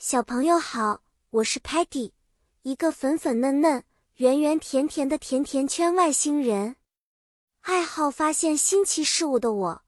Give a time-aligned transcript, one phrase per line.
[0.00, 2.12] 小朋友好，我是 Patty，
[2.62, 3.82] 一个粉粉嫩嫩、
[4.18, 6.76] 圆圆甜甜的甜甜圈外星人，
[7.62, 9.82] 爱好发现新奇事物的我，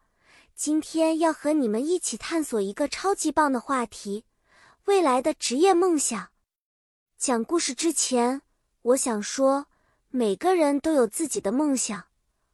[0.56, 4.24] 今天要和你们一起探索一个超级棒的话题——
[4.86, 6.30] 未来的职业梦想。
[7.16, 8.42] 讲故事之前，
[8.82, 9.66] 我想说，
[10.08, 12.06] 每个人都有自己的梦想，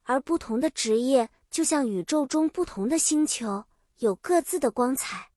[0.02, 3.64] 而不同的职业就像宇宙中不同的星球，
[4.00, 5.30] 有各自的光彩。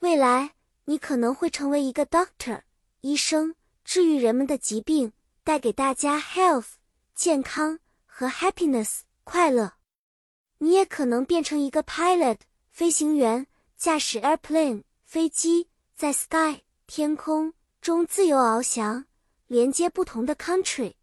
[0.00, 0.55] 未来。
[0.86, 2.62] 你可能会成为一个 doctor
[3.02, 3.54] 医生，
[3.84, 5.12] 治愈人们的疾病，
[5.44, 6.74] 带给大家 health
[7.14, 9.74] 健康和 happiness 快乐。
[10.58, 12.38] 你也可能变成一个 pilot
[12.70, 19.04] 飞行员，驾驶 airplane 飞机，在 sky 天空中自由翱翔，
[19.48, 20.94] 连接不同的 country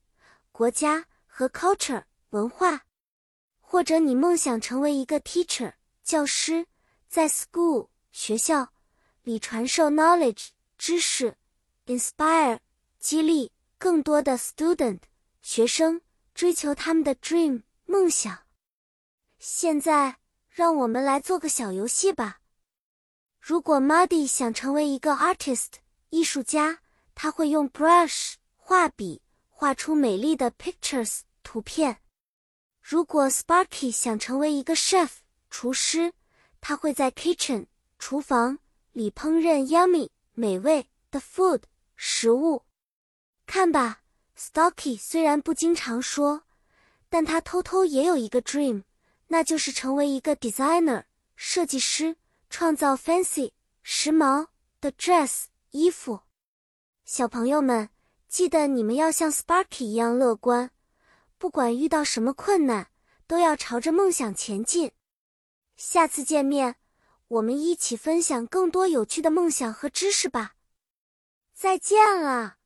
[0.52, 2.84] 国家和 culture 文化。
[3.60, 5.74] 或者你梦想成为一个 teacher
[6.04, 6.68] 教师，
[7.10, 8.73] 在 school 学校。
[9.24, 11.38] 里传授 knowledge 知识
[11.86, 12.60] ，inspire
[13.00, 15.00] 激励更多的 student
[15.42, 16.02] 学生
[16.34, 18.46] 追求他们的 dream 梦想。
[19.40, 22.42] 现在，让我们来做个小游戏吧。
[23.40, 25.74] 如果 Muddy 想成为一个 artist
[26.10, 26.80] 艺术家，
[27.16, 32.02] 他会用 brush 画笔画出美丽的 pictures 图片。
[32.82, 35.10] 如果 Sparky 想成为一个 chef
[35.50, 36.14] 厨师，
[36.60, 37.68] 他会在 kitchen
[37.98, 38.60] 厨房。
[38.94, 41.64] 里烹饪 yummy 美味的 food
[41.96, 42.64] 食物，
[43.46, 44.02] 看吧
[44.38, 46.44] ，Stocky 虽然不经常说，
[47.10, 48.84] 但他偷偷也有一个 dream，
[49.28, 51.06] 那就是成为一个 designer
[51.36, 52.18] 设计师，
[52.50, 54.48] 创造 fancy 时髦
[54.80, 56.22] 的 dress 衣服。
[57.04, 57.90] 小朋友们，
[58.30, 60.72] 记得你们要像 Sparky 一样乐观，
[61.38, 62.90] 不管遇到什么困难，
[63.26, 64.92] 都要朝着梦想前进。
[65.76, 66.76] 下次见面。
[67.34, 70.54] 我们一起分享更多有趣的梦想和知识吧！
[71.56, 72.58] 再见了。